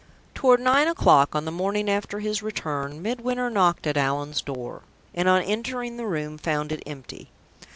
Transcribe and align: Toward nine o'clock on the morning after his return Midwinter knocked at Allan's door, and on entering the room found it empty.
Toward 0.33 0.59
nine 0.59 0.87
o'clock 0.87 1.35
on 1.35 1.45
the 1.45 1.51
morning 1.51 1.87
after 1.87 2.17
his 2.21 2.41
return 2.41 3.03
Midwinter 3.03 3.51
knocked 3.51 3.85
at 3.85 3.97
Allan's 3.97 4.41
door, 4.41 4.81
and 5.13 5.29
on 5.29 5.43
entering 5.43 5.97
the 5.97 6.07
room 6.07 6.39
found 6.39 6.71
it 6.71 6.81
empty. 6.87 7.29